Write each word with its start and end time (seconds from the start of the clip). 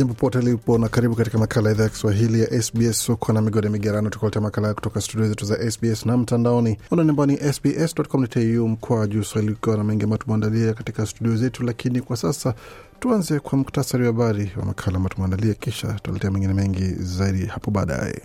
Jambo 0.00 0.14
pote 0.14 0.40
lipo 0.40 0.78
na 0.78 0.88
karibu 0.88 1.14
katika 1.16 1.38
makala 1.38 1.68
ya 1.68 1.74
idhaa 1.74 1.84
ya 1.84 1.90
Kiswahili 1.90 2.40
ya 2.40 2.62
SBS. 2.62 3.08
Uko 3.08 3.32
na 3.32 3.40
migode 3.42 3.68
migerano, 3.68 4.10
tukuletea 4.10 4.42
makala 4.42 4.74
kutoka 4.74 5.00
studio 5.00 5.28
zetu 5.28 5.44
za 5.46 5.70
SBS 5.70 6.06
na 6.06 6.16
mtandaoni 6.16 6.78
unanembani 6.90 7.36
sbs.com.au 7.52 8.68
mkoa 8.68 9.06
juu 9.06 9.22
swahili, 9.22 9.52
ukiwa 9.52 9.76
na 9.76 9.84
mengi 9.84 10.04
ambayo 10.04 10.18
tumeandalia 10.18 10.74
katika 10.74 11.06
studio 11.06 11.36
zetu. 11.36 11.62
Lakini 11.64 12.00
kwa 12.00 12.16
sasa 12.16 12.54
tuanze 13.00 13.40
kwa 13.40 13.58
muktasari 13.58 14.04
wa 14.04 14.12
habari 14.12 14.52
wa 14.56 14.64
makala 14.64 14.96
ambayo 14.96 15.14
tumeandalia, 15.14 15.54
kisha 15.54 15.92
tutaletea 15.92 16.30
mengine 16.30 16.54
mengi 16.54 16.84
zaidi 16.94 17.46
hapo 17.46 17.70
baadaye. 17.70 18.22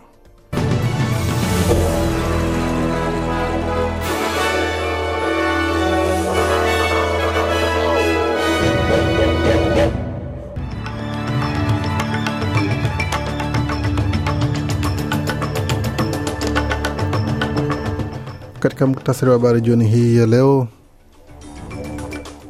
Katika 18.65 18.87
muktasari 18.87 19.31
wa 19.31 19.37
habari 19.37 19.61
jioni 19.61 19.87
hii 19.87 20.17
ya 20.17 20.25
leo, 20.25 20.67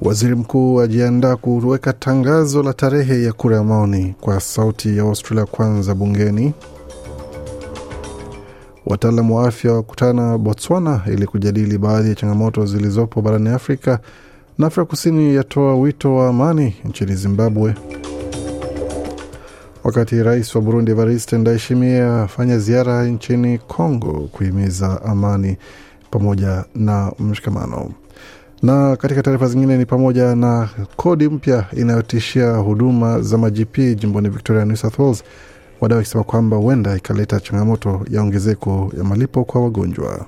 waziri 0.02 0.36
mkuu 0.36 0.82
ajiandaa 0.82 1.36
kuweka 1.36 1.94
tangazo 1.94 2.64
la 2.64 2.74
tarehe 2.74 3.24
ya 3.24 3.34
kura 3.34 3.58
ya 3.58 3.64
maoni 3.64 4.16
kwa 4.22 4.40
sauti 4.40 4.98
ya 4.98 5.04
Australia 5.04 5.46
kwanza 5.46 5.96
bungeni. 5.96 6.54
Wataalamu 8.86 9.36
wa 9.38 9.48
afya 9.48 9.74
wakutana 9.74 10.38
Botswana 10.38 11.02
ili 11.14 11.28
kujadili 11.28 11.78
baadhi 11.78 12.10
ya 12.10 12.16
changamoto 12.16 12.66
zilizopo 12.66 13.22
barani 13.22 13.50
Afrika, 13.50 14.00
na 14.58 14.68
Afrika 14.68 14.86
Kusini 14.86 15.36
yatoa 15.36 15.76
wito 15.76 16.16
wa 16.16 16.28
amani 16.30 16.76
nchini 16.86 17.16
Zimbabwe, 17.16 17.76
wakati 19.84 20.24
rais 20.24 20.56
wa 20.56 20.62
Burundi 20.62 20.92
Evariste 20.92 21.38
Ndayishimiye 21.38 22.04
afanya 22.04 22.58
ziara 22.60 23.04
nchini 23.06 23.58
Congo 23.58 24.30
kuhimiza 24.32 25.02
amani 25.02 25.58
pamoja 26.20 26.66
na 26.76 27.12
mshikamano. 27.20 27.92
Na 28.64 28.96
katika 28.96 29.24
taarifa 29.24 29.48
zingine 29.48 29.78
ni 29.78 29.86
pamoja 29.86 30.36
na 30.36 30.70
kodi 30.96 31.30
mpya 31.30 31.66
inayotishia 31.78 32.52
huduma 32.56 33.22
za 33.22 33.38
majp 33.38 33.78
jimboni 33.78 34.30
Victoria, 34.30 34.66
New 34.66 34.76
South 34.76 35.00
Wales, 35.00 35.24
wadau 35.82 35.98
wakisema 35.98 36.24
kwamba 36.24 36.58
huenda 36.58 36.96
ikaleta 36.98 37.40
changamoto 37.40 38.02
ya 38.12 38.22
ongezeko 38.22 38.92
ya 38.98 39.04
malipo 39.04 39.44
kwa 39.44 39.62
wagonjwa. 39.62 40.26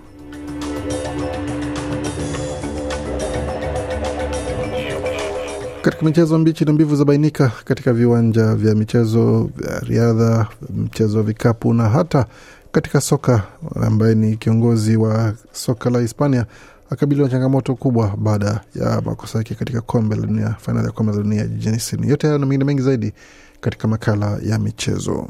Katika 5.81 6.05
michezo, 6.05 6.37
mbichi 6.37 6.65
na 6.65 6.73
mbivu 6.73 6.95
zabainika 6.95 7.51
katika 7.65 7.93
viwanja 7.93 8.55
vya 8.55 8.75
michezo 8.75 9.49
vya 9.57 9.79
riadha, 9.79 10.47
mchezo 10.77 11.17
wa 11.17 11.23
vikapu 11.23 11.73
na 11.73 11.89
hata 11.89 12.25
katika 12.71 13.01
soka, 13.01 13.43
ambaye 13.81 14.15
ni 14.15 14.37
kiongozi 14.37 14.97
wa 14.97 15.33
soka 15.51 15.89
la 15.89 15.99
Hispania 15.99 16.45
akabiliwa 16.89 17.27
na 17.27 17.31
changamoto 17.31 17.75
kubwa 17.75 18.17
baada 18.17 18.61
ya 18.75 19.01
makosa 19.01 19.37
yake 19.37 19.55
katika 19.55 19.81
kombe 19.81 20.15
la 20.15 20.25
dunia, 20.27 20.55
fainali 20.59 20.85
ya 20.85 20.91
kombe 20.91 21.11
la 21.11 21.17
dunia 21.23 21.45
jijini 21.47 21.79
Sydney. 21.79 22.09
Yote 22.09 22.27
hayo 22.27 22.39
na 22.39 22.45
mengine 22.45 22.65
mengi 22.65 22.81
zaidi 22.81 23.13
katika 23.61 23.87
makala 23.87 24.39
ya 24.43 24.59
michezo. 24.59 25.27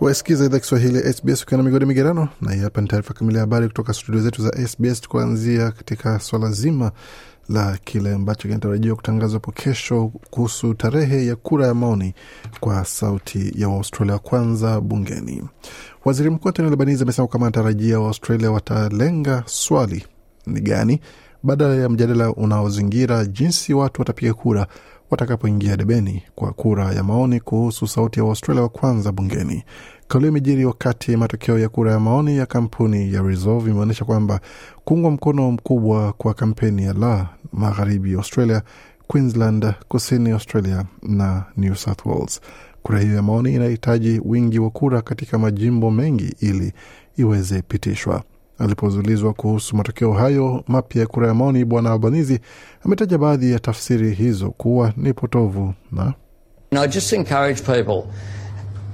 Wasikiza 0.00 0.44
idhaa 0.44 0.58
Kiswahili 0.58 1.12
SBS 1.12 1.42
ukiwa 1.42 1.58
na 1.58 1.64
migodi 1.64 1.86
migerano, 1.86 2.28
na 2.40 2.52
hii 2.52 2.60
hapa 2.60 2.80
ni 2.80 2.88
taarifa 2.88 3.14
kamili 3.14 3.34
ya 3.36 3.40
habari 3.40 3.66
kutoka 3.68 3.92
studio 3.92 4.20
zetu 4.20 4.42
za 4.42 4.68
SBS, 4.68 5.08
kuanzia 5.08 5.70
katika 5.70 6.18
swala 6.20 6.50
zima 6.50 6.92
la 7.48 7.78
kile 7.84 8.14
ambacho 8.14 8.48
kinatarajiwa 8.48 8.96
kutangazwa 8.96 9.34
hapo 9.34 9.52
kesho 9.52 10.12
kuhusu 10.30 10.74
tarehe 10.74 11.26
ya 11.26 11.36
kura 11.36 11.66
ya 11.66 11.74
maoni 11.74 12.14
kwa 12.60 12.84
sauti 12.84 13.52
ya 13.56 13.68
Waustralia 13.68 14.18
kwanza 14.18 14.80
bungeni. 14.80 15.42
Waziri 16.04 16.30
Mkuu 16.30 16.48
Anthony 16.48 16.68
Albanese 16.68 17.02
amesema 17.02 17.28
kama 17.28 17.46
anatarajia 17.46 18.00
Waaustralia 18.00 18.50
watalenga 18.50 19.42
swali 19.46 20.06
ni 20.46 20.60
gani 20.60 21.00
badala 21.42 21.74
ya 21.74 21.88
mjadala 21.88 22.30
unaozingira 22.32 23.24
jinsi 23.24 23.74
watu 23.74 24.00
watapiga 24.00 24.34
kura 24.34 24.66
watakapoingia 25.10 25.76
debeni 25.76 26.22
kwa 26.34 26.52
kura 26.52 26.92
ya 26.92 27.02
maoni 27.04 27.40
kuhusu 27.40 27.86
sauti 27.88 28.20
ya 28.20 28.24
Waustralia 28.24 28.62
wa 28.62 28.68
kwanza 28.68 29.12
bungeni. 29.12 29.64
Kauli 30.08 30.28
imejiri 30.28 30.64
wakati 30.64 31.16
matokeo 31.16 31.58
ya 31.58 31.68
kura 31.68 31.92
ya 31.92 32.00
maoni 32.00 32.36
ya 32.36 32.46
kampuni 32.46 33.12
ya 33.14 33.22
Resolve 33.22 33.70
imeonyesha 33.70 34.04
kwamba 34.04 34.40
kuungwa 34.84 35.10
mkono 35.10 35.50
mkubwa 35.50 36.12
kwa 36.12 36.34
kampeni 36.34 36.84
ya 36.84 36.92
la 36.92 37.28
magharibi 37.52 38.14
Australia, 38.14 38.62
Queensland, 39.06 39.74
kusini 39.88 40.30
Australia 40.30 40.84
na 41.02 41.44
New 41.56 41.74
South 41.74 42.06
Wales. 42.06 42.40
Kura 42.82 43.00
hiyo 43.00 43.14
ya 43.14 43.22
maoni 43.22 43.54
inahitaji 43.54 44.20
wingi 44.24 44.58
wa 44.58 44.70
kura 44.70 45.02
katika 45.02 45.38
majimbo 45.38 45.90
mengi 45.90 46.34
ili 46.40 46.72
iweze 47.16 47.62
pitishwa. 47.62 48.22
Alipozulizwa 48.60 49.32
kuhusu 49.32 49.76
matokeo 49.76 50.12
hayo 50.12 50.64
mapya 50.68 51.00
ya 51.00 51.06
kura 51.06 51.28
ya 51.28 51.34
maoni, 51.34 51.64
Bwana 51.64 51.92
Albanizi 51.92 52.40
ametaja 52.84 53.18
baadhi 53.18 53.52
ya 53.52 53.58
tafsiri 53.58 54.14
hizo 54.14 54.50
kuwa 54.50 54.92
ni 54.96 55.12
potovu 55.12 55.74
na 55.92 56.14
I 56.72 56.88
just 56.88 57.12
encourage 57.12 57.62
people 57.62 58.02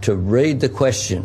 to 0.01 0.15
read 0.31 0.59
the 0.61 0.69
question. 0.69 1.23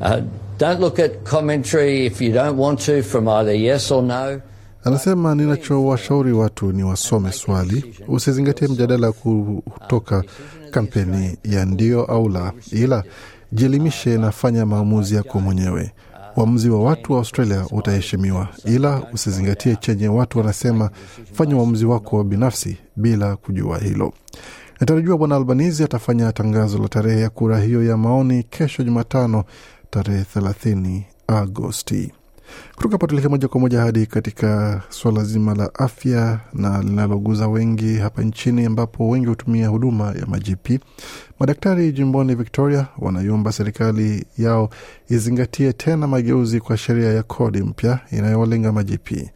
Uh, 0.00 0.20
don't 0.58 0.80
look 0.80 0.98
at 1.00 1.24
commentary 1.24 2.06
if 2.06 2.20
you 2.22 2.32
don't 2.32 2.58
want 2.58 2.80
to 2.86 3.02
from 3.02 3.28
either 3.28 3.54
yes 3.54 3.90
or 3.90 4.02
no. 4.02 4.40
Anasema, 4.84 5.34
ninachowashauri 5.34 6.32
watu 6.32 6.72
ni 6.72 6.82
wasome 6.84 7.32
swali, 7.32 7.94
usizingatie 8.08 8.68
mjadala 8.68 9.12
kutoka 9.12 10.24
kampeni 10.70 11.36
ya 11.44 11.64
ndio 11.64 12.04
au 12.04 12.28
la, 12.28 12.52
ila 12.72 13.04
jielimishe 13.52 14.18
na 14.18 14.32
fanya 14.32 14.66
maamuzi 14.66 15.14
yako 15.14 15.40
mwenyewe. 15.40 15.92
Uamuzi 16.38 16.70
wa 16.70 16.82
watu 16.82 17.12
wa 17.12 17.18
Australia 17.18 17.66
utaheshimiwa, 17.70 18.48
ila 18.64 19.02
usizingatie 19.12 19.76
chenye 19.76 20.08
watu 20.08 20.38
wanasema. 20.38 20.90
Fanya 21.32 21.56
uamuzi 21.56 21.84
wako 21.86 22.24
binafsi 22.24 22.76
bila 22.96 23.36
kujua 23.36 23.78
hilo. 23.78 24.12
Inatarajiwa 24.76 25.18
Bwana 25.18 25.36
Albanizi 25.36 25.84
atafanya 25.84 26.32
tangazo 26.32 26.78
la 26.78 26.88
tarehe 26.88 27.20
ya 27.20 27.30
kura 27.30 27.58
hiyo 27.60 27.84
ya 27.84 27.96
maoni 27.96 28.42
kesho 28.42 28.82
Jumatano, 28.84 29.44
tarehe 29.90 30.24
30 30.36 31.02
Agosti. 31.26 32.12
Kutoka 32.76 32.92
hapa 32.94 33.06
tuelekee 33.06 33.28
moja 33.28 33.48
kwa 33.48 33.60
moja 33.60 33.80
hadi 33.80 34.06
katika 34.06 34.82
suala 34.88 35.24
zima 35.24 35.54
la 35.54 35.74
afya 35.74 36.40
na 36.54 36.82
linaloguza 36.82 37.48
wengi 37.48 37.96
hapa 37.96 38.22
nchini, 38.22 38.64
ambapo 38.64 39.08
wengi 39.08 39.26
hutumia 39.26 39.68
huduma 39.68 40.04
ya 40.06 40.26
majipi. 40.26 40.80
Madaktari 41.40 41.92
jimboni 41.92 42.34
Victoria 42.34 42.86
wanaiomba 42.98 43.52
serikali 43.52 44.26
yao 44.38 44.70
izingatie 45.08 45.72
tena 45.72 46.06
mageuzi 46.06 46.60
kwa 46.60 46.76
sheria 46.76 47.12
ya 47.12 47.22
kodi 47.22 47.60
mpya 47.62 47.98
inayowalenga 48.12 48.72
majipi. 48.72 49.30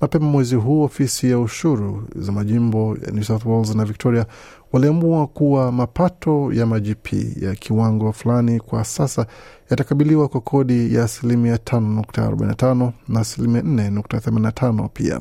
Mapema 0.00 0.26
mwezi 0.26 0.54
huu 0.54 0.82
ofisi 0.82 1.30
ya 1.30 1.38
ushuru 1.38 2.08
za 2.16 2.32
majimbo 2.32 2.96
ya 3.06 3.12
New 3.12 3.22
South 3.24 3.44
Wales 3.46 3.74
na 3.74 3.84
Victoria 3.84 4.26
waliamua 4.72 5.26
kuwa 5.26 5.72
mapato 5.72 6.52
ya 6.52 6.66
majipi 6.66 7.36
ya 7.40 7.54
kiwango 7.54 8.12
fulani 8.12 8.60
kwa 8.60 8.84
sasa 8.84 9.26
yatakabiliwa 9.70 10.28
kwa 10.28 10.40
kodi 10.40 10.94
ya 10.94 11.04
asilimia 11.04 11.56
5.45 11.56 12.90
na 13.08 13.20
asilimia 13.20 13.60
4.85. 13.62 14.88
Pia 14.88 15.20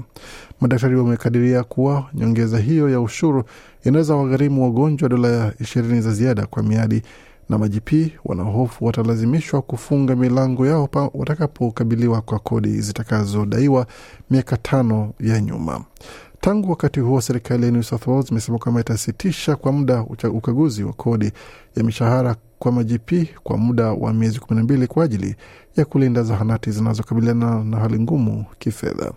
madaktari 0.62 0.96
wamekadiria 0.96 1.64
kuwa 1.64 2.06
nyongeza 2.14 2.60
hiyo 2.60 2.90
ya 2.90 3.02
ushuru 3.02 3.44
inaweza 3.84 4.16
wagharimu 4.16 4.64
wagonjwa 4.64 5.10
dola 5.10 5.54
ishirini 5.60 6.02
za 6.02 6.12
ziada 6.12 6.46
kwa 6.46 6.64
miadi 6.64 7.02
na 7.50 7.58
majipi 7.58 8.14
wanahofu 8.26 8.86
watalazimishwa 8.86 9.62
kufunga 9.62 10.16
milango 10.16 10.68
yao 10.68 10.90
watakapokabiliwa 11.14 12.22
kwa 12.22 12.40
kodi 12.40 12.82
zitakazodaiwa 12.82 13.88
miaka 14.30 14.58
tano 14.58 15.14
ya 15.20 15.42
nyuma. 15.42 15.84
Tangu 16.46 16.70
wakati 16.70 17.00
huo, 17.00 17.22
serikali 17.22 17.66
ya 17.66 17.72
New 17.72 17.84
South 17.84 18.08
Wales 18.08 18.32
imesema 18.32 18.58
kwamba 18.58 18.82
itasitisha 18.82 19.56
kwa 19.56 19.72
muda 19.72 20.02
ukaguzi 20.34 20.84
wa 20.84 20.94
kodi 20.94 21.32
ya 21.76 21.84
mishahara 21.84 22.36
kwa 22.60 22.72
majp 22.72 23.12
kwa 23.44 23.58
muda 23.58 23.92
wa 23.92 24.14
miezi 24.14 24.40
kumi 24.40 24.58
na 24.58 24.64
mbili 24.64 24.88
kwa 24.88 25.04
ajili 25.04 25.36
ya 25.76 25.86
kulinda 25.86 26.24
zahanati 26.24 26.72
zinazokabiliana 26.72 27.64
na 27.64 27.78
hali 27.78 28.00
ngumu 28.00 28.46
kifedha. 28.60 29.12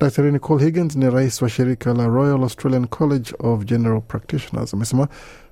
Dr 0.00 0.30
Nicole 0.30 0.64
Higgins 0.64 0.96
ni 0.96 1.10
rais 1.10 1.42
wa 1.42 1.48
shirika 1.48 1.94
la 1.94 2.06
Royal 2.06 2.42
Australian 2.42 2.86
College 2.86 3.34
of 3.38 3.64
General 3.64 4.00
Practitioners 4.00 4.74
amesema 4.74 5.08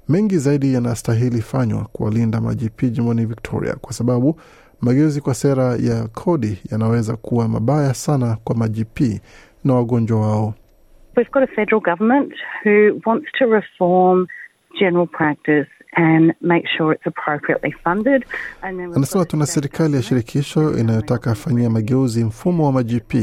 mengi 0.09 0.39
zaidi 0.39 0.75
yanastahili 0.75 1.43
fanywa 1.43 1.85
kuwalinda 1.93 2.41
majp 2.41 2.83
jimboni 2.85 3.27
Victoria 3.27 3.75
kwa 3.75 3.93
sababu 3.93 4.41
mageuzi 4.81 5.21
kwa 5.21 5.35
sera 5.35 5.77
ya 5.77 6.09
kodi 6.09 6.59
yanaweza 6.71 7.17
kuwa 7.17 7.49
mabaya 7.49 7.95
sana 7.95 8.37
kwa 8.45 8.57
majp 8.57 9.01
na 9.65 9.75
wagonjwa 9.75 10.21
wao. 10.21 10.55
We've 11.17 11.31
got 11.31 11.43
a 11.43 11.47
federal 11.49 11.81
government 11.81 12.33
who 12.65 13.01
wants 13.07 13.27
to 13.39 13.47
reform 13.47 14.29
general 14.79 15.07
practice 15.07 15.67
and 15.97 16.33
make 16.41 16.65
sure 16.77 16.93
it's 16.93 17.07
appropriately 17.07 17.75
funded. 17.85 18.25
And 18.63 18.79
then 18.79 18.93
Anasema 18.95 19.25
tuna 19.25 19.47
serikali 19.47 19.97
ya 19.97 20.03
shirikisho 20.03 20.79
inayotaka 20.79 21.31
afanyia 21.31 21.71
mageuzi 21.71 22.25
mfumo 22.25 22.67
wa 22.67 22.73
majp 22.73 23.15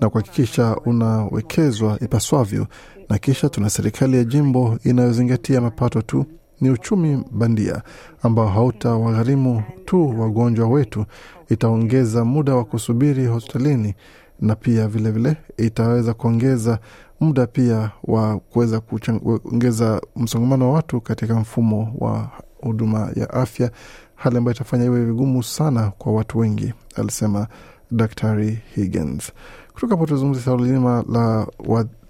na 0.00 0.10
kuhakikisha 0.10 0.76
unawekezwa 0.84 1.98
ipaswavyo, 2.00 2.66
na 3.08 3.18
kisha 3.18 3.48
tuna 3.48 3.70
serikali 3.70 4.16
ya 4.16 4.24
jimbo 4.24 4.78
inayozingatia 4.84 5.60
mapato 5.60 6.02
tu. 6.02 6.26
Ni 6.60 6.70
uchumi 6.70 7.24
bandia 7.30 7.82
ambao 8.22 8.48
hautawagharimu 8.48 9.62
tu 9.84 10.20
wagonjwa 10.20 10.68
wetu, 10.68 11.04
itaongeza 11.50 12.24
muda 12.24 12.54
wa 12.54 12.64
kusubiri 12.64 13.26
hospitalini 13.26 13.94
na 14.40 14.54
pia 14.56 14.88
vilevile 14.88 15.28
vile, 15.56 15.66
itaweza 15.68 16.14
kuongeza 16.14 16.78
muda 17.20 17.46
pia 17.46 17.90
wa 18.04 18.38
kuweza 18.38 18.80
kuongeza 18.80 20.00
msongamano 20.16 20.68
wa 20.68 20.74
watu 20.74 21.00
katika 21.00 21.34
mfumo 21.34 21.94
wa 21.98 22.30
huduma 22.60 23.10
ya 23.16 23.30
afya, 23.30 23.70
hali 24.14 24.36
ambayo 24.36 24.54
itafanya 24.54 24.84
iwe 24.84 25.04
vigumu 25.04 25.42
sana 25.42 25.92
kwa 25.98 26.12
watu 26.12 26.38
wengi, 26.38 26.72
alisema 26.96 27.46
Daktari 27.90 28.58
Higgins. 28.74 29.32
Kutoka 29.74 29.94
hapo 29.94 30.06
tuzungumzia 30.06 30.42
swala 30.44 30.66
zima 30.66 31.04
la 31.08 31.46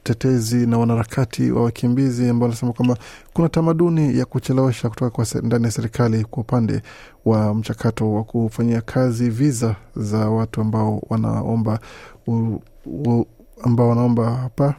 watetezi 0.08 0.66
na 0.66 0.78
wanaharakati 0.78 1.50
wa 1.50 1.62
wakimbizi 1.62 2.28
ambao 2.28 2.49
wanasema 2.49 2.72
kwamba 2.72 2.96
kuna 3.32 3.49
tamaduni 3.49 4.19
ya 4.19 4.25
kuchelewesha 4.25 4.88
kutoka 4.88 5.10
kwa 5.10 5.26
ndani 5.43 5.64
ya 5.64 5.70
serikali 5.70 6.25
kwa 6.25 6.40
upande 6.43 6.82
wa 7.25 7.54
mchakato 7.54 8.12
wa 8.14 8.25
kufanyia 8.25 8.81
kazi 8.81 9.31
viza 9.31 9.76
za 9.96 10.31
watu 10.31 10.60
ambao 10.60 11.02
wanaomba 11.08 11.78
u, 12.26 12.58
u, 12.87 13.25
ambao 13.62 13.88
wanaomba 13.88 14.31
hapa 14.34 14.75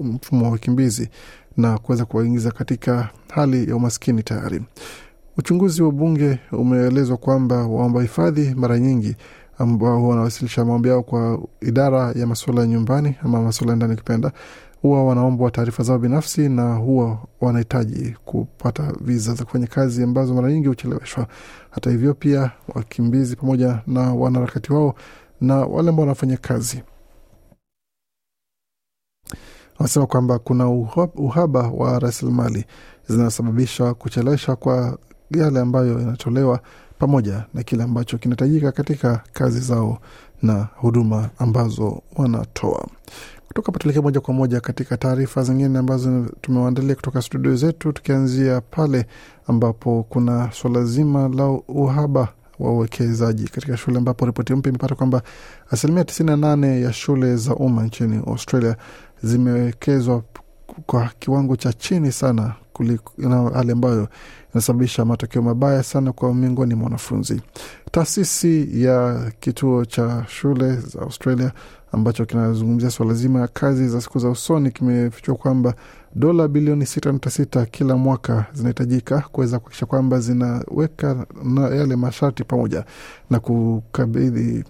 mfumo 0.00 0.44
wa 0.44 0.50
wakimbizi 0.50 1.08
na 1.56 1.78
kuweza 1.78 2.04
kuwaingiza 2.04 2.50
katika 2.50 3.08
hali 3.34 3.68
ya 3.70 3.76
umaskini 3.76 4.22
tayari. 4.22 4.62
Uchunguzi 5.38 5.82
wa 5.82 5.92
bunge 5.92 6.38
umeelezwa 6.52 7.16
kwamba 7.16 7.56
waomba 7.66 8.02
hifadhi 8.02 8.54
mara 8.54 8.78
nyingi 8.78 9.16
ambao 9.60 10.08
wanawasilisha 10.08 10.64
maombi 10.64 10.88
yao 10.88 11.02
kwa 11.02 11.38
idara 11.60 12.12
ya 12.12 12.26
masuala 12.26 12.60
ya 12.60 12.66
nyumbani 12.66 13.14
ama 13.24 13.42
masuala 13.42 13.72
ya 13.72 13.76
ndani 13.76 13.92
ukipenda, 13.94 14.32
huwa 14.82 15.04
wanaombwa 15.04 15.50
taarifa 15.50 15.82
zao 15.82 15.98
binafsi 15.98 16.48
na 16.48 16.74
huwa 16.74 17.18
wanahitaji 17.40 18.16
kupata 18.24 18.92
viza 19.00 19.34
za 19.34 19.44
kufanya 19.44 19.66
kazi 19.66 20.02
ambazo 20.02 20.34
mara 20.34 20.52
nyingi 20.52 20.68
hucheleweshwa. 20.68 21.26
Hata 21.70 21.90
hivyo, 21.90 22.14
pia 22.14 22.50
wakimbizi 22.74 23.36
pamoja 23.36 23.82
na 23.86 24.14
wanaharakati 24.14 24.72
wao 24.72 24.94
na 25.40 25.56
wale 25.56 25.88
ambao 25.88 26.02
wanafanya 26.02 26.36
kazi 26.36 26.82
wanasema 29.78 30.06
kwamba 30.06 30.38
kuna 30.38 30.68
uhaba 31.14 31.60
wa 31.68 31.98
rasilimali 31.98 32.64
zinazosababisha 33.08 33.94
kuchelewesha 33.94 34.56
kwa 34.56 34.98
yale 35.30 35.60
ambayo 35.60 35.98
yanatolewa 36.00 36.60
pamoja 37.00 37.44
na 37.54 37.62
kile 37.62 37.82
ambacho 37.82 38.18
kinahitajika 38.18 38.72
katika 38.72 39.20
kazi 39.32 39.60
zao 39.60 39.98
na 40.42 40.68
huduma 40.76 41.30
ambazo 41.38 42.02
wanatoa. 42.16 42.86
Kutoka 43.48 43.72
hapa 43.72 44.02
moja 44.02 44.20
kwa 44.20 44.34
moja 44.34 44.60
katika 44.60 44.96
taarifa 44.96 45.42
zingine 45.42 45.78
ambazo 45.78 46.26
tumewaandalia 46.40 46.94
kutoka 46.94 47.22
studio 47.22 47.56
zetu, 47.56 47.92
tukianzia 47.92 48.60
pale 48.60 49.06
ambapo 49.46 50.06
kuna 50.08 50.52
suala 50.52 50.84
zima 50.84 51.28
la 51.28 51.46
uhaba 51.68 52.28
wa 52.58 52.72
uwekezaji 52.72 53.48
katika 53.48 53.76
shule, 53.76 53.98
ambapo 53.98 54.26
ripoti 54.26 54.54
mpya 54.54 54.70
imepata 54.70 54.94
kwamba 54.94 55.22
asilimia 55.70 56.02
98 56.02 56.82
ya 56.82 56.92
shule 56.92 57.36
za 57.36 57.54
umma 57.54 57.82
nchini 57.84 58.22
Australia 58.26 58.76
zimewekezwa 59.22 60.22
kwa 60.86 61.10
kiwango 61.18 61.56
cha 61.56 61.72
chini 61.72 62.12
sana 62.12 62.54
hali 63.54 63.72
ambayo 63.72 64.08
inasababisha 64.54 65.04
matokeo 65.04 65.42
mabaya 65.42 65.82
sana 65.82 66.12
kwa 66.12 66.34
miongoni 66.34 66.74
mwa 66.74 66.84
wanafunzi. 66.84 67.42
Taasisi 67.90 68.82
ya 68.84 69.30
kituo 69.40 69.84
cha 69.84 70.24
shule 70.28 70.76
za 70.76 71.00
Australia 71.02 71.52
ambacho 71.92 72.26
kinazungumzia 72.26 72.90
swala 72.90 73.14
zima 73.14 73.40
ya 73.40 73.48
kazi 73.48 73.88
za 73.88 74.00
siku 74.00 74.18
za 74.18 74.28
usoni 74.30 74.70
kimefichua 74.70 75.34
kwamba 75.34 75.74
dola 76.14 76.48
bilioni 76.48 76.84
6.6 76.84 77.66
kila 77.66 77.96
mwaka 77.96 78.46
zinahitajika 78.52 79.20
kuweza 79.32 79.58
kuhakikisha 79.58 79.86
kwamba 79.86 80.20
zinaweka 80.20 81.26
na 81.44 81.68
yale 81.68 81.96
masharti 81.96 82.44
pamoja 82.44 82.84
na 83.30 83.40
kukabidhi 83.40 84.64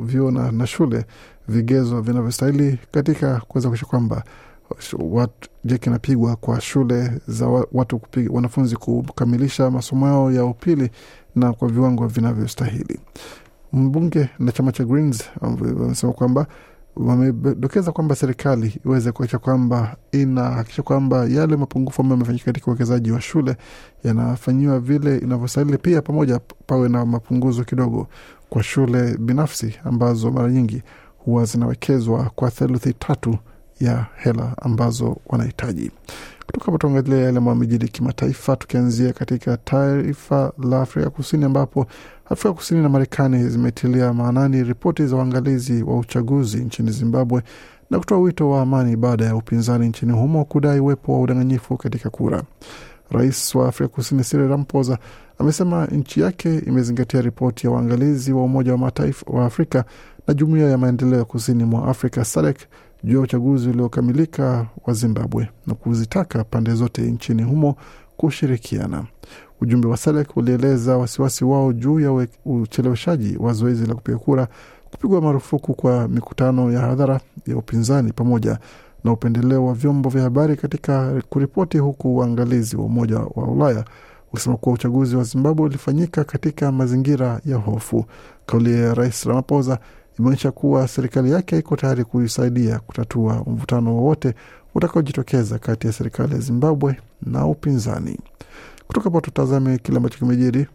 vyuo 0.00 0.30
na, 0.30 0.52
na 0.52 0.66
shule 0.66 1.04
vigezo 1.48 2.00
vinavyostahili 2.00 2.78
katika 2.90 3.40
kuweza 3.40 3.68
kuhakikisha 3.68 3.90
kwamba 3.90 4.24
watu- 4.98 5.48
jeki 5.64 5.90
kwa 6.40 6.60
shule 6.60 7.20
za 7.28 7.48
watu 7.72 7.98
kupiga, 7.98 8.30
wanafunzi 8.32 8.76
kukamilisha 8.76 9.70
masomo 9.70 10.06
yao 10.06 10.32
ya 10.32 10.44
upili 10.44 10.90
na 11.34 11.52
kwa 11.52 11.68
viwango 11.68 12.06
vinavyostahili. 12.06 13.00
Mbunge 13.72 14.28
na 14.38 14.52
chama 14.52 14.72
cha 14.72 14.84
Greens 14.84 15.24
wamesema 15.40 16.12
kwamba 16.12 16.46
wamedokeza 16.96 17.92
kwamba 17.92 18.14
serikali 18.14 18.80
iweze 18.86 19.12
kuakisha 19.12 19.38
kwamba 19.38 19.96
inahakikisha 20.12 20.82
kwamba 20.82 21.24
yale 21.26 21.56
mapungufu 21.56 22.02
ambayo 22.02 22.14
yamefanyika 22.16 22.44
katika 22.44 22.66
uwekezaji 22.66 23.12
wa 23.12 23.20
shule 23.20 23.56
yanafanyiwa 24.04 24.80
vile 24.80 25.18
inavyostahili. 25.18 25.78
Pia 25.78 26.02
pamoja 26.02 26.40
pawe 26.66 26.88
na 26.88 27.06
mapunguzo 27.06 27.64
kidogo 27.64 28.06
kwa 28.50 28.62
shule 28.62 29.16
binafsi 29.18 29.74
ambazo 29.84 30.30
mara 30.30 30.50
nyingi 30.50 30.82
huwa 31.18 31.44
zinawekezwa 31.44 32.30
kwa 32.34 32.50
theluthi 32.50 32.92
tatu 32.92 33.38
ya 33.84 34.06
hela 34.16 34.54
ambazo 34.62 35.16
wanahitaji. 35.26 35.90
Kutoka 36.46 36.66
hapo 36.66 36.78
tuangalia 36.78 37.16
yale 37.18 37.38
ambayo 37.38 37.56
amejiri 37.56 37.88
kimataifa, 37.88 38.56
tukianzia 38.56 39.12
katika 39.12 39.56
taifa 39.56 40.52
la 40.58 40.82
Afrika 40.82 41.10
Kusini 41.10 41.44
ambapo 41.44 41.86
Afrika 42.30 42.52
Kusini 42.54 42.82
na 42.82 42.88
Marekani 42.88 43.48
zimetilia 43.48 44.12
maanani 44.12 44.64
ripoti 44.64 45.06
za 45.06 45.16
uangalizi 45.16 45.82
wa 45.82 45.98
uchaguzi 45.98 46.56
nchini 46.64 46.90
Zimbabwe 46.90 47.42
na 47.90 47.98
kutoa 47.98 48.18
wito 48.18 48.50
wa 48.50 48.62
amani 48.62 48.96
baada 48.96 49.24
ya 49.24 49.36
upinzani 49.36 49.88
nchini 49.88 50.12
humo 50.12 50.44
kudai 50.44 50.80
uwepo 50.80 51.12
wa 51.12 51.20
udanganyifu 51.20 51.76
katika 51.76 52.10
kura. 52.10 52.42
Rais 53.10 53.54
wa 53.54 53.68
Afrika 53.68 53.94
Kusini 53.94 54.24
Cyril 54.24 54.48
Ramaphosa 54.48 54.98
amesema 55.38 55.86
nchi 55.86 56.20
yake 56.20 56.58
imezingatia 56.58 57.20
ripoti 57.20 57.66
ya 57.66 57.70
uangalizi 57.72 58.32
wa 58.32 58.42
Umoja 58.44 58.72
wa 58.72 58.78
Mataifa 58.78 59.26
wa 59.32 59.44
Afrika 59.46 59.84
na 60.26 60.34
Jumuiya 60.34 60.70
ya 60.70 60.78
Maendeleo 60.78 61.18
ya 61.18 61.24
Kusini 61.24 61.64
mwa 61.64 61.88
Afrika 61.88 62.24
SADC 62.24 62.58
juu 63.04 63.16
ya 63.16 63.20
uchaguzi 63.20 63.68
uliokamilika 63.68 64.66
wa 64.86 64.94
Zimbabwe 64.94 65.48
na 65.66 65.74
kuzitaka 65.74 66.44
pande 66.44 66.74
zote 66.74 67.02
nchini 67.02 67.42
humo 67.42 67.76
kushirikiana. 68.16 69.04
Ujumbe 69.60 69.88
wa 69.88 69.96
SADC 69.96 70.36
ulieleza 70.36 70.96
wasiwasi 70.96 71.44
wao 71.44 71.72
juu 71.72 72.00
ya 72.00 72.26
ucheleweshaji 72.44 73.36
wa 73.40 73.52
zoezi 73.52 73.86
la 73.86 73.94
kupiga 73.94 74.18
kura, 74.18 74.48
kupigwa 74.90 75.20
marufuku 75.20 75.74
kwa 75.74 76.08
mikutano 76.08 76.72
ya 76.72 76.80
hadhara 76.80 77.20
ya 77.46 77.56
upinzani 77.56 78.12
pamoja 78.12 78.58
na 79.04 79.12
upendeleo 79.12 79.66
wa 79.66 79.74
vyombo 79.74 80.10
vya 80.10 80.22
habari 80.22 80.56
katika 80.56 81.22
kuripoti, 81.28 81.78
huku 81.78 82.16
uangalizi 82.16 82.76
wa 82.76 82.84
Umoja 82.84 83.18
wa 83.18 83.46
Ulaya 83.48 83.84
ukisema 84.32 84.56
kuwa 84.56 84.74
uchaguzi 84.74 85.16
wa 85.16 85.24
Zimbabwe 85.24 85.66
ulifanyika 85.66 86.24
katika 86.24 86.72
mazingira 86.72 87.40
ya 87.44 87.56
hofu. 87.56 88.04
Kauli 88.46 88.72
ya 88.80 88.94
Rais 88.94 89.24
Ramaphosa 89.24 89.78
imeonyesha 90.18 90.50
kuwa 90.50 90.88
serikali 90.88 91.30
yake 91.30 91.58
iko 91.58 91.76
tayari 91.76 92.04
kuisaidia 92.04 92.78
kutatua 92.78 93.44
mvutano 93.46 93.96
wowote 93.96 94.34
utakaojitokeza 94.74 95.58
kati 95.58 95.86
ya 95.86 95.92
serikali 95.92 96.32
ya 96.34 96.40
Zimbabwe 96.40 96.96
na 97.22 97.46
upinzani. 97.46 98.18
Kutoka 98.86 99.04
hapo 99.04 99.20
tutazame 99.20 99.78
kile 99.78 99.96
ambacho 99.96 100.18
kimejiri 100.18 100.66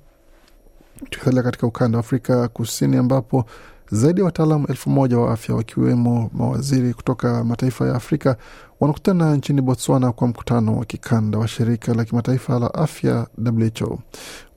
tukisalia 1.10 1.44
katika 1.44 1.68
ukanda 1.68 1.98
wa 1.98 2.00
Afrika 2.00 2.48
Kusini 2.48 2.98
ambapo 2.98 3.46
zaidi 3.92 4.20
ya 4.22 4.26
wataalamu 4.26 4.68
elfu 4.68 4.90
moja 4.90 5.18
wa 5.18 5.34
afya 5.34 5.56
wakiwemo 5.56 6.30
mawaziri 6.34 6.94
kutoka 6.94 7.44
mataifa 7.44 7.88
ya 7.88 7.96
Afrika 7.96 8.38
wanakutana 8.80 9.36
nchini 9.36 9.62
Botswana 9.62 10.12
kwa 10.12 10.28
mkutano 10.28 10.78
wa 10.78 10.86
kikanda 10.86 11.38
wa 11.38 11.48
shirika 11.48 11.94
la 11.94 12.06
kimataifa 12.06 12.60
la 12.60 12.74
afya 12.74 13.28
WHO. 13.46 14.00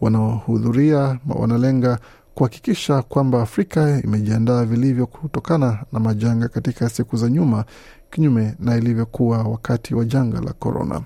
Wanaohudhuria 0.00 1.18
wanalenga 1.28 1.98
kuhakikisha 2.40 3.02
kwamba 3.02 3.42
Afrika 3.42 4.00
imejiandaa 4.04 4.64
vilivyo 4.64 5.06
kutokana 5.06 5.78
na 5.92 6.00
majanga 6.00 6.48
katika 6.48 6.88
siku 6.88 7.16
za 7.16 7.28
nyuma, 7.30 7.64
kinyume 8.10 8.54
na 8.58 8.76
ilivyokuwa 8.76 9.38
wakati 9.42 9.94
wa 9.94 10.04
janga 10.04 10.40
la 10.40 10.52
korona. 10.52 11.00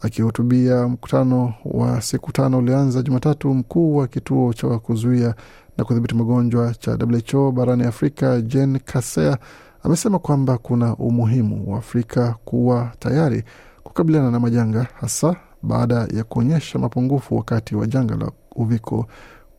Akihutubia 0.00 0.88
mkutano 0.88 1.54
wa 1.64 2.00
siku 2.00 2.32
tano 2.32 2.58
ulioanza 2.58 3.02
Jumatatu, 3.02 3.54
mkuu 3.54 3.96
wa 3.96 4.06
kituo 4.08 4.52
cha 4.52 4.66
kuzuia 4.78 5.34
na 5.78 5.84
kudhibiti 5.84 6.14
magonjwa 6.14 6.74
cha 6.74 6.98
WHO 7.32 7.52
barani 7.52 7.84
Afrika 7.84 8.40
Jen 8.40 8.78
Kasea 8.78 9.38
amesema 9.82 10.18
kwamba 10.18 10.58
kuna 10.58 10.96
umuhimu 10.96 11.72
wa 11.72 11.78
Afrika 11.78 12.34
kuwa 12.44 12.92
tayari 12.98 13.44
kukabiliana 13.82 14.30
na 14.30 14.40
majanga, 14.40 14.86
hasa 15.00 15.36
baada 15.62 15.94
ya 16.14 16.24
kuonyesha 16.24 16.78
mapungufu 16.78 17.36
wakati 17.36 17.76
wa 17.76 17.86
janga 17.86 18.16
la 18.16 18.30
uviko 18.56 19.06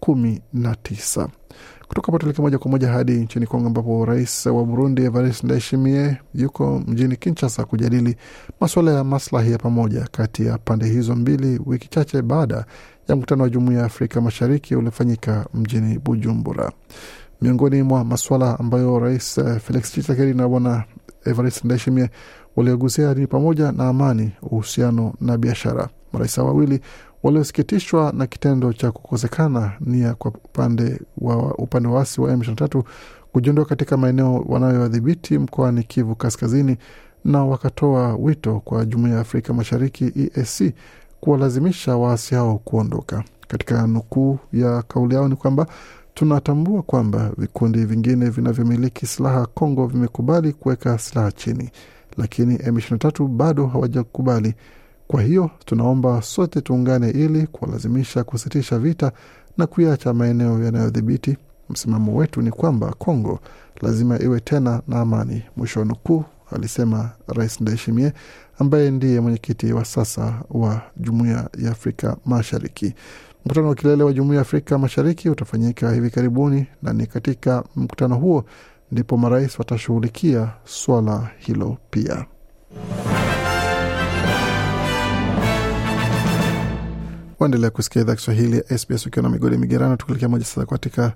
kumi 0.03 0.41
na 0.53 0.75
tisa. 0.75 1.29
Kutoka 1.88 2.05
hapo 2.05 2.17
tuelekee 2.19 2.41
moja 2.41 2.57
kwa 2.57 2.72
moja 2.72 2.89
hadi 2.89 3.12
nchini 3.12 3.48
Kongo 3.48 3.67
ambapo 3.67 4.05
rais 4.05 4.45
wa 4.45 4.65
Burundi 4.65 5.03
Evariste 5.03 5.48
Ndayishimiye 5.48 6.17
yuko 6.33 6.79
mjini 6.88 7.15
Kinshasa 7.15 7.65
kujadili 7.65 8.15
masuala 8.60 8.91
ya 8.91 9.03
maslahi 9.03 9.51
ya 9.51 9.57
pamoja 9.57 10.07
kati 10.12 10.45
ya 10.45 10.57
pande 10.57 10.86
hizo 10.86 11.15
mbili, 11.15 11.60
wiki 11.65 11.88
chache 11.89 12.22
baada 12.22 12.65
ya 13.07 13.15
mkutano 13.15 13.43
wa 13.43 13.50
Jumuiya 13.50 13.79
ya 13.79 13.86
Afrika 13.86 14.22
Mashariki 14.22 14.75
uliofanyika 14.75 15.45
mjini 15.53 16.00
Bujumbura. 16.00 16.72
Miongoni 17.41 17.83
mwa 17.83 18.03
masuala 18.03 18.60
ambayo 18.60 19.00
rais 19.00 19.39
Felix 19.63 19.91
Tshisekedi 19.91 20.33
na 20.33 20.48
bwana 20.48 20.83
Evariste 21.25 21.62
Ndayishimiye 21.65 22.10
waliogusia 22.55 23.13
ni 23.13 23.27
pamoja 23.27 23.72
na 23.72 23.88
amani, 23.88 24.31
uhusiano 24.41 25.13
na 25.22 25.38
biashara. 25.38 25.89
Marais 26.13 26.38
wawili 26.38 26.79
waliosikitishwa 27.24 28.12
na 28.15 28.27
kitendo 28.27 28.74
cha 28.74 28.92
kukosekana 28.92 29.72
nia 29.80 30.13
kwa 30.13 30.32
upande 30.32 31.01
wa 31.18 31.56
upande 31.56 31.89
waasi 31.89 32.22
wa 32.22 32.36
M23 32.36 32.84
kujiondoa 33.32 33.65
katika 33.65 33.98
maeneo 33.98 34.46
wanayodhibiti 34.48 35.38
mkoani 35.38 35.84
Kivu 35.84 36.15
Kaskazini, 36.15 36.77
na 37.25 37.46
wakatoa 37.46 38.15
wito 38.15 38.60
kwa 38.60 38.86
Jumuiya 38.86 39.15
ya 39.15 39.22
Afrika 39.22 39.53
Mashariki 39.53 40.12
EAC 40.15 40.74
kuwalazimisha 41.22 41.98
waasi 41.98 42.36
hao 42.36 42.58
kuondoka. 42.58 43.24
Katika 43.48 43.88
nukuu 43.88 44.39
ya 44.53 44.82
kauli 44.82 45.15
yao 45.15 45.27
ni 45.27 45.36
kwamba 45.36 45.68
tunatambua 46.13 46.82
kwamba 46.82 47.32
vikundi 47.38 47.86
vingine 47.86 48.30
vinavyomiliki 48.30 49.06
silaha 49.06 49.46
Kongo 49.46 49.88
vimekubali 49.88 50.53
kuweka 50.53 50.98
silaha 50.98 51.32
chini, 51.32 51.70
lakini 52.18 52.56
M23 52.58 53.27
bado 53.27 53.68
hawajakubali. 53.68 54.53
Kwa 55.13 55.22
hiyo 55.22 55.50
tunaomba 55.65 56.22
sote 56.22 56.62
tuungane 56.62 57.10
ili 57.10 57.48
kuwalazimisha 57.48 58.24
kusitisha 58.24 58.79
vita 58.79 59.12
na 59.58 59.67
kuiacha 59.67 60.13
maeneo 60.13 60.63
yanayodhibiti. 60.63 61.38
Msimamo 61.70 62.15
wetu 62.15 62.41
ni 62.41 62.51
kwamba 62.51 62.93
Kongo 62.93 63.39
lazima 63.82 64.20
iwe 64.20 64.39
tena 64.39 64.82
na 64.88 65.00
amani, 65.00 65.43
mwisho 65.58 65.79
wa 65.79 65.86
nukuu, 65.86 66.24
alisema 66.51 67.10
Rais 67.27 67.62
Ndayishimiye 67.62 68.13
ambaye 68.60 68.91
ndiye 68.91 69.20
mwenyekiti 69.20 69.74
wa 69.74 69.86
sasa 69.86 70.34
wa 70.50 70.82
Jumuiya 70.98 71.50
ya 71.58 71.72
Afrika 71.72 72.17
Mashariki. 72.25 72.93
Mkutano 73.46 73.67
wa 73.70 73.75
kilele 73.75 74.03
wa 74.03 74.13
Jumuiya 74.13 74.36
ya 74.36 74.41
Afrika 74.41 74.77
Mashariki 74.77 75.29
utafanyika 75.29 75.91
hivi 75.91 76.10
karibuni, 76.10 76.67
na 76.82 76.93
ni 76.93 77.08
katika 77.08 77.63
mkutano 77.75 78.15
huo 78.15 78.46
ndipo 78.91 79.17
marais 79.17 79.60
watashughulikia 79.60 80.50
swala 80.65 81.29
hilo 81.38 81.77
pia. 81.89 82.25
Waendelea 87.44 87.70
kusikia 87.70 88.02
idhaa 88.02 88.16
Kiswahili 88.16 88.58
ya 88.58 88.78
SBS 88.78 89.06
ukiwa 89.06 89.24
na 89.24 89.30
migodi 89.30 89.58
migerano, 89.58 89.96
tukielekea 89.98 90.30
moja 90.30 90.46
sasa 90.46 90.66
katika 90.66 91.14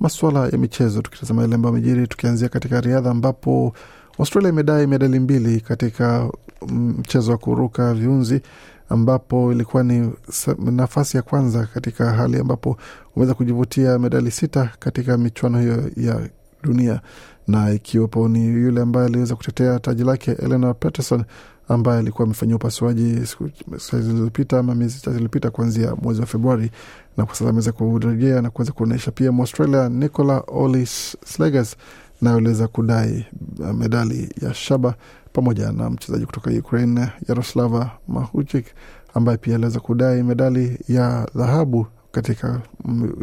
masuala 0.00 0.46
ya 0.48 0.58
michezo, 0.58 1.02
tukitazama 1.02 1.42
yale 1.42 1.54
ambayo 1.54 1.74
amejiri, 1.74 2.06
tukianzia 2.06 2.48
katika 2.48 2.80
riadha 2.80 3.10
ambapo 3.10 3.74
Australia 4.18 4.48
imedai 4.50 4.86
medali 4.86 5.18
mbili 5.20 5.60
katika 5.60 6.30
mchezo 6.68 7.32
wa 7.32 7.38
kuruka 7.38 7.94
viunzi 7.94 8.40
ambapo 8.88 9.52
ilikuwa 9.52 9.82
ni 9.82 10.12
nafasi 10.58 11.16
ya 11.16 11.22
kwanza 11.22 11.66
katika 11.74 12.10
hali 12.12 12.38
ambapo 12.38 12.76
umeweza 13.16 13.34
kujivutia 13.34 13.98
medali 13.98 14.30
sita 14.30 14.70
katika 14.78 15.18
michuano 15.18 15.60
hiyo 15.60 15.90
ya 15.96 16.28
dunia, 16.62 17.00
na 17.48 17.72
ikiwepo 17.72 18.28
ni 18.28 18.46
yule 18.46 18.80
ambaye 18.80 19.06
aliweza 19.06 19.36
kutetea 19.36 19.78
taji 19.78 20.04
lake 20.04 20.30
Elena 20.30 20.74
Peterson 20.74 21.24
ambaye 21.68 21.98
alikuwa 21.98 22.24
amefanyia 22.26 22.56
upasuaji 22.56 23.26
siku 23.26 23.50
zilizopita 23.92 24.58
ama 24.58 24.74
miezi 24.74 24.94
chache 25.00 25.10
iliyopita 25.10 25.50
kuanzia 25.50 25.94
mwezi 25.94 26.20
wa 26.20 26.26
Februari, 26.26 26.70
na 27.16 27.24
kwa 27.26 27.34
sasa 27.34 27.48
ameweza 27.50 27.72
kurejea 27.72 28.42
na 28.42 28.50
kuweza 28.50 28.72
kuonyesha 28.72 29.10
pia 29.10 29.32
Mwaustralia 29.32 29.88
Nicola 29.88 30.42
Olis 30.46 31.16
Slegers 31.24 31.76
naye 32.22 32.36
aliweza 32.36 32.68
kudai 32.68 33.26
medali 33.74 34.34
ya 34.42 34.54
shaba 34.54 34.94
pamoja 35.32 35.72
na 35.72 35.90
mchezaji 35.90 36.26
kutoka 36.26 36.50
Ukraine 36.50 37.08
Yaroslava 37.28 37.90
Mahuchik 38.08 38.66
ambaye 39.14 39.38
pia 39.38 39.54
aliweza 39.54 39.80
kudai 39.80 40.22
medali 40.22 40.78
ya 40.88 41.28
dhahabu 41.34 41.86
katika 42.12 42.60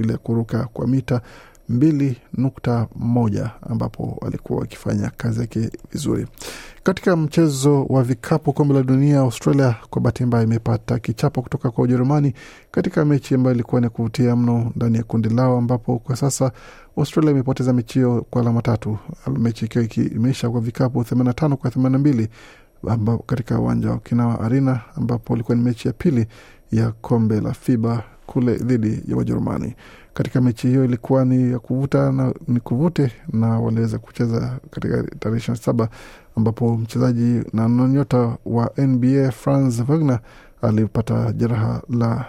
ile 0.04 0.18
kuruka 0.18 0.64
kwa 0.74 0.88
mita 0.88 1.22
mbili 1.70 2.18
nukta 2.34 2.88
moja 2.96 3.52
ambapo 3.70 4.18
walikuwa 4.22 4.60
wakifanya 4.60 5.12
kazi 5.18 5.40
yake 5.42 5.70
vizuri. 5.92 6.28
Katika 6.86 7.16
mchezo 7.16 7.86
wa 7.90 8.04
vikapu 8.04 8.54
kombe 8.54 8.74
la 8.74 8.84
dunia, 8.84 9.20
Australia 9.20 9.76
kwa 9.90 10.02
bahati 10.02 10.26
mbaya 10.26 10.44
imepata 10.44 11.00
kichapo 11.00 11.42
kutoka 11.42 11.72
kwa 11.72 11.84
Ujerumani 11.84 12.34
katika 12.72 13.06
mechi 13.06 13.36
ambayo 13.36 13.54
ilikuwa 13.56 13.82
ni 13.82 13.90
kuvutia 13.90 14.36
mno 14.36 14.72
ndani 14.76 14.98
ya 14.98 15.04
kundi 15.04 15.30
lao, 15.30 15.58
ambapo 15.58 16.00
kwa 16.00 16.16
sasa 16.16 16.52
Australia 16.98 17.32
imepoteza 17.32 17.74
mechi 17.74 17.94
hiyo 17.94 18.26
kwa 18.30 18.42
alama 18.42 18.62
tatu, 18.62 18.98
mechi 19.40 19.66
ikiwa 19.66 19.86
imeisha 20.16 20.50
kwa 20.50 20.62
vikapu 20.62 21.02
85 21.02 21.56
kwa 21.56 21.70
82 21.70 22.28
ambao 22.88 23.18
katika 23.18 23.60
uwanja 23.60 23.90
wa 23.92 23.98
Kinawa 24.00 24.40
Arena, 24.40 24.82
ambapo 24.96 25.34
ilikuwa 25.34 25.58
ni 25.58 25.64
mechi 25.64 25.88
ya 25.88 25.94
pili 25.94 26.28
ya 26.72 26.92
kombe 26.92 27.42
la 27.42 27.54
FIBA 27.54 28.04
kule 28.26 28.56
dhidi 28.56 29.04
ya 29.08 29.18
Wajerumani. 29.18 29.76
Katika 30.14 30.42
mechi 30.42 30.68
hiyo 30.68 30.86
ilikuwa 30.86 31.26
ni 31.26 31.52
ya 31.52 31.60
kuvuta 31.60 32.12
na 32.12 32.34
ni 32.48 32.60
kuvute, 32.60 33.12
na 33.34 33.60
waliweza 33.60 34.00
kucheza 34.00 34.60
katika 34.72 35.04
tarehe 35.04 35.38
ishirini 35.38 35.60
na 35.60 35.64
saba 35.66 35.90
ambapo 36.38 36.78
mchezaji 36.78 37.42
na 37.54 37.70
nyota 37.70 38.38
wa 38.46 38.72
NBA 38.78 39.32
Franz 39.32 39.84
Wagner 39.90 40.20
alipata 40.62 41.32
jeraha 41.32 41.82
la 41.90 42.26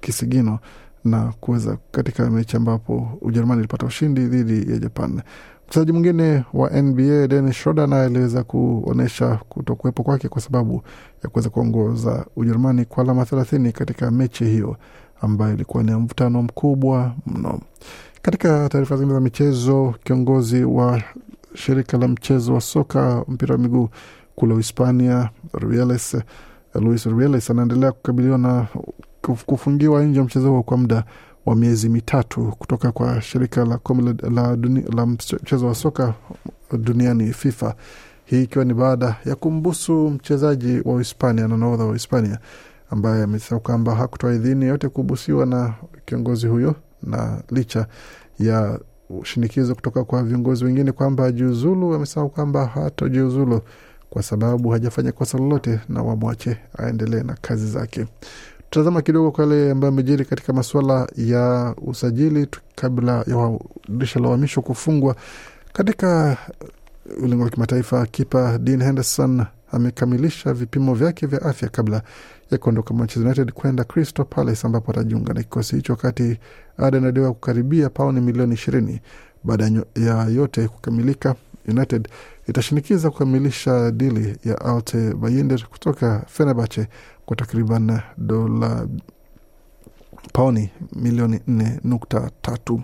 kisigino 0.00 0.58
na 1.04 1.32
kuweza 1.40 1.78
katika 1.90 2.30
mechi 2.30 2.56
ambapo 2.56 3.18
Ujerumani 3.20 3.58
ilipata 3.60 3.86
ushindi 3.86 4.20
dhidi 4.26 4.72
ya 4.72 4.78
Japan. 4.78 5.22
Mchezaji 5.68 5.92
mwingine 5.92 6.44
wa 6.52 6.70
NBA 6.82 7.26
Dennis 7.28 7.56
Schroder 7.56 7.86
naye 7.88 8.04
aliweza 8.06 8.42
kuonyesha 8.44 9.38
kutokuwepo 9.48 10.02
kwake 10.02 10.28
kwa 10.28 10.40
sababu 10.40 10.82
ya 11.24 11.30
kuweza 11.30 11.50
kuongoza 11.50 12.26
Ujerumani 12.36 12.84
kwa 12.84 13.04
alama 13.04 13.24
thelathini 13.24 13.72
katika 13.72 14.10
mechi 14.10 14.44
hiyo 14.44 14.76
ambayo 15.20 15.54
ilikuwa 15.54 15.82
ni 15.82 15.92
mvutano 15.94 16.42
mkubwa 16.42 17.14
mno. 17.26 17.60
Katika 18.22 18.68
taarifa 18.68 18.96
zingine 18.96 19.14
za 19.14 19.20
michezo, 19.20 19.94
kiongozi 20.04 20.64
wa 20.64 21.02
shirika 21.54 21.98
la 21.98 22.08
mchezo 22.08 22.54
wa 22.54 22.60
soka 22.60 23.24
mpira 23.28 23.54
wa 23.54 23.60
miguu 23.60 23.88
kule 24.34 24.54
Uhispania, 24.54 25.30
Rubiales, 25.52 26.16
Luis 26.74 27.06
Rubiales 27.06 27.50
anaendelea 27.50 27.92
kukabiliwa 27.92 28.38
na 28.38 28.66
kufungiwa 29.46 30.04
nje 30.04 30.18
ya 30.18 30.24
mchezo 30.24 30.50
huo 30.50 30.62
kwa 30.62 30.76
muda 30.76 31.04
wa 31.46 31.56
miezi 31.56 31.88
mitatu 31.88 32.52
kutoka 32.58 32.92
kwa 32.92 33.20
shirika 33.22 33.64
la 33.64 33.78
la, 34.30 34.56
la 34.96 35.06
mchezo 35.06 35.66
wa 35.66 35.74
soka 35.74 36.14
duniani 36.78 37.32
FIFA, 37.32 37.74
hii 38.24 38.42
ikiwa 38.42 38.64
ni 38.64 38.74
baada 38.74 39.16
ya 39.24 39.34
kumbusu 39.34 40.10
mchezaji 40.10 40.80
wa 40.84 40.94
Uhispania 40.94 41.48
na 41.48 41.56
nahodha 41.56 41.84
wa 41.84 41.90
Uhispania 41.90 42.38
ambaye 42.90 43.22
amesema 43.22 43.60
kwamba 43.60 43.94
hakutoa 43.94 44.34
idhini 44.34 44.64
yote 44.64 44.88
kubusiwa 44.88 45.46
na 45.46 45.74
kiongozi 46.04 46.46
huyo, 46.46 46.74
na 47.02 47.42
licha 47.50 47.86
ya 48.38 48.80
shinikizo 49.22 49.74
kutoka 49.74 50.04
kwa 50.04 50.22
viongozi 50.22 50.64
wengine 50.64 50.92
kwamba 50.92 51.24
ajiuzulu, 51.24 51.94
amesema 51.94 52.28
kwamba 52.28 52.66
hatajiuzulu 52.66 53.60
kwa 54.10 54.22
sababu 54.22 54.68
hajafanya 54.70 55.12
kosa 55.12 55.38
lolote 55.38 55.80
na 55.88 56.02
wamwache 56.02 56.56
aendelee 56.78 57.22
na 57.22 57.36
kazi 57.40 57.66
zake. 57.70 58.06
Tutazama 58.70 59.02
kidogo 59.02 59.30
kwa 59.30 59.44
yale 59.44 59.70
ambayo 59.70 59.92
amejiri 59.92 60.24
katika 60.24 60.52
masuala 60.52 61.08
ya 61.16 61.74
usajili 61.86 62.46
kabla 62.74 63.12
ya 63.26 63.58
dirisha 63.88 64.20
la 64.20 64.28
uhamisho 64.28 64.62
kufungwa. 64.62 65.16
Katika 65.72 66.36
ulingo 67.22 67.44
wa 67.44 67.50
kimataifa, 67.50 68.06
kipa 68.06 68.58
Dean 68.58 68.82
Henderson 68.82 69.44
amekamilisha 69.72 70.52
vipimo 70.54 70.94
vyake 70.94 71.26
vya 71.26 71.42
afya 71.42 71.68
kabla 71.68 72.02
ya 72.50 72.58
kuondoka 72.58 72.94
Manchester 72.94 73.22
United 73.26 73.52
kwenda 73.52 73.84
Crystal 73.84 74.24
Palace 74.26 74.66
ambapo 74.66 74.90
atajiunga 74.90 75.34
na 75.34 75.42
kikosi 75.42 75.76
hicho, 75.76 75.92
wakati 75.92 76.38
ada 76.78 76.98
inadaiwa 76.98 77.32
kukaribia 77.32 77.90
pauni 77.90 78.20
milioni 78.20 78.54
ishirini. 78.54 79.00
Baada 79.44 79.70
ya 79.94 80.24
yote 80.24 80.68
kukamilika, 80.68 81.34
United 81.68 82.08
itashinikiza 82.48 83.10
kukamilisha 83.10 83.90
dili 83.90 84.36
ya 84.44 84.60
Alte 84.60 85.14
Bayinder 85.14 85.66
kutoka 85.66 86.24
Fenerbahce 86.28 86.86
kwa 87.26 87.36
takriban 87.36 88.00
dola 88.18 88.88
pauni 90.32 90.70
milioni 90.96 91.40
nne 91.46 91.80
nukta 91.84 92.30
tatu. 92.42 92.82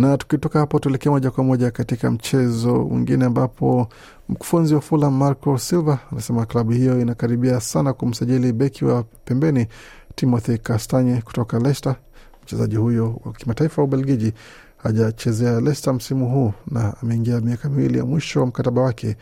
Na 0.00 0.16
tukitoka 0.18 0.58
hapo 0.58 0.78
tuelekee 0.78 1.10
moja 1.10 1.30
kwa 1.30 1.44
moja 1.44 1.70
katika 1.70 2.10
mchezo 2.10 2.74
mwingine 2.84 3.24
ambapo 3.24 3.88
mkufunzi 4.28 4.74
wa 4.74 4.80
Fulham 4.80 5.16
Marco 5.16 5.58
Silva 5.58 5.98
anasema 6.12 6.46
klabu 6.46 6.70
hiyo 6.72 7.00
inakaribia 7.00 7.60
sana 7.60 7.92
kumsajili 7.92 8.52
beki 8.52 8.84
wa 8.84 9.02
pembeni 9.02 9.66
Timothy 10.14 10.56
Kastanye 10.58 11.22
kutoka 11.22 11.58
Leicester. 11.58 11.96
Mchezaji 12.42 12.76
huyo 12.76 13.20
wa 13.24 13.32
kimataifa 13.32 13.82
wa 13.82 13.88
Ubelgiji 13.88 14.32
hajachezea 14.76 15.60
Leicester 15.60 15.94
msimu 15.94 16.28
huu 16.30 16.52
na 16.70 16.94
ameingia 17.02 17.40
miaka 17.40 17.68
miwili 17.68 17.98
ya 17.98 18.04
mwisho 18.04 18.40
wa 18.40 18.46
mkataba 18.46 18.82
wake 18.82 19.16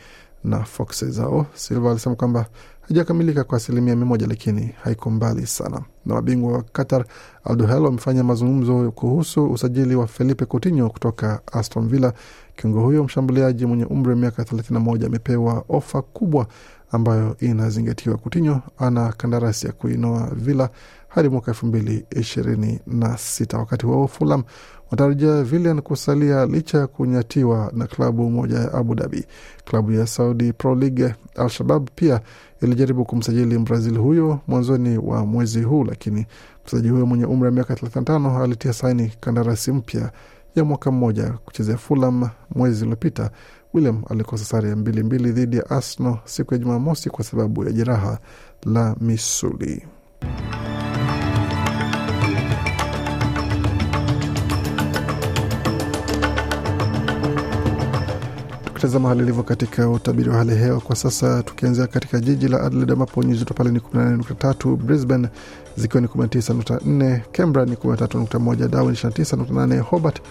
na 0.45 0.65
Foxes 0.65 1.19
Ao 1.19 1.47
Silva 1.55 1.91
alisema 1.91 2.15
kwamba 2.17 2.47
hajakamilika 2.81 3.45
kwa 3.45 3.57
asilimia 3.57 3.97
mia 3.97 4.07
moja, 4.07 4.27
lakini 4.27 4.71
haiko 4.83 5.11
mbali 5.11 5.47
sana. 5.47 5.83
Na 6.09 6.15
mabingwa 6.15 6.53
wa 6.53 6.63
Qatar 6.63 7.05
Aldohel 7.45 7.83
wamefanya 7.83 8.25
mazungumzo 8.25 8.91
kuhusu 8.91 9.51
usajili 9.53 9.95
wa 9.95 10.07
Felipe 10.07 10.45
Coutinho 10.45 10.91
kutoka 10.91 11.41
Aston 11.53 11.89
Villa. 11.89 12.13
Kiungo 12.57 12.81
huyo 12.81 13.05
mshambuliaji 13.05 13.67
mwenye 13.67 13.85
umri 13.85 14.11
wa 14.11 14.17
miaka 14.17 14.43
31 14.43 15.07
amepewa 15.07 15.65
ofa 15.69 16.03
kubwa 16.03 16.47
ambayo 16.93 17.37
inazingatiwa. 17.41 18.17
Kutinyo 18.17 18.61
ana 18.79 19.13
kandarasi 19.13 19.67
ya 19.67 19.73
kuinoa 19.73 20.31
Villa 20.35 20.71
hadi 21.09 21.29
mwaka 21.29 21.51
elfu 21.51 21.67
mbili 21.67 22.07
ishirini 22.11 22.81
na 22.87 23.19
sita. 23.19 23.59
Wakati 23.59 23.87
huo 23.87 24.07
Fulham 24.07 24.43
watarajia 24.91 25.43
Villian 25.43 25.81
kusalia 25.83 26.47
licha 26.47 26.79
ya 26.79 26.87
kunyatiwa 26.87 27.71
na 27.75 27.87
klabu 27.87 28.31
moja 28.31 28.59
ya 28.59 28.73
Abu 28.75 28.95
Dhabi. 28.95 29.25
Klabu 29.65 29.93
ya 29.93 30.07
Saudi 30.07 30.53
Pro 30.53 30.75
League 30.75 31.15
Al 31.37 31.49
Shabab 31.49 31.89
pia 31.95 32.21
ilijaribu 32.63 33.05
kumsajili 33.05 33.59
Mbrazil 33.59 33.97
huyo 33.99 34.41
mwanzoni 34.47 34.99
wa 34.99 35.27
mwezi 35.27 35.63
huu, 35.63 35.85
lakini 35.85 36.27
mchezaji 36.65 36.89
huyo 36.89 37.07
mwenye 37.07 37.25
umri 37.25 37.47
wa 37.47 37.53
miaka 37.53 37.75
35 37.75 38.43
alitia 38.43 38.73
saini 38.73 39.13
kandarasi 39.21 39.73
mpya 39.73 40.11
ya 40.55 40.65
mwaka 40.65 40.91
mmoja 40.91 41.31
kuchezea 41.45 41.77
Fulham 41.77 42.29
mwezi 42.55 42.85
uliopita. 42.85 43.31
William 43.75 44.03
alikosa 44.11 44.45
sare 44.45 44.69
ya 44.69 44.77
mbili 44.77 45.03
mbili 45.03 45.33
dhidi 45.33 45.57
ya 45.57 45.71
Arsenal 45.71 46.19
siku 46.25 46.55
ya 46.55 46.59
Jumamosi 46.59 47.11
kwa 47.11 47.25
sababu 47.25 47.65
ya 47.65 47.73
jeraha 47.73 48.19
la 48.67 48.97
misuli. 49.01 49.87
Tukitazama 58.65 59.09
hali 59.09 59.23
ilivyo 59.23 59.43
katika 59.43 59.89
utabiri 59.91 60.31
wa 60.31 60.37
hali 60.37 60.51
ya 60.51 60.57
hewa 60.59 60.81
kwa 60.81 60.97
sasa, 60.97 61.43
tukianzia 61.43 61.87
katika 61.87 62.21
jiji 62.21 62.49
la 62.49 62.61
Adelaide 62.63 62.93
ambapo 62.93 63.23
nyuzi 63.23 63.39
joto 63.39 63.55
pale 63.55 63.71
ni 63.71 63.79
18.3, 63.79 64.77
Brisbane 64.77 65.29
zikiwa 65.77 66.01
ni 66.01 66.07
19.4, 66.07 67.21
Canberra 67.33 67.67
ni 67.67 67.75
13.1, 67.77 68.69
Darwin 68.69 68.95
29.8, 68.95 69.79
Hobart 69.81 70.23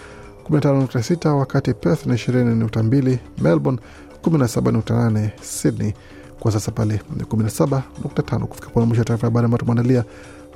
15.6, 0.50 1.28
wakati 1.28 1.74
Perth 1.74 2.06
ni 2.06 2.12
20.2, 2.14 3.18
Melbourne 3.42 3.80
17.8, 4.22 5.28
Sydney 5.42 5.92
kwa 6.40 6.52
sasa 6.52 6.70
pale 6.72 7.00
ni 7.16 7.22
17.5. 7.22 8.44
Kufika 8.44 8.70
pona 8.70 8.86
mwisho 8.86 9.00
ya 9.00 9.04
taarifa 9.04 9.26
habari 9.26 9.44
ambayo 9.44 9.58
tumeandalia. 9.58 10.04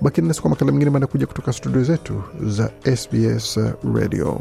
Bakini 0.00 0.28
nasi 0.28 0.40
kwa 0.40 0.50
makala 0.50 0.72
mengine 0.72 0.90
maana 0.90 1.06
kuja 1.06 1.26
kutoka 1.26 1.52
studio 1.52 1.82
zetu 1.84 2.22
za 2.46 2.70
SBS 2.96 3.60
Radio. 3.94 4.40